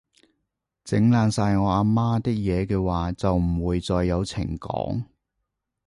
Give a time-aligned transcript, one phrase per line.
[0.83, 5.03] 整爛晒我阿媽啲嘢嘅話，就唔會再有情講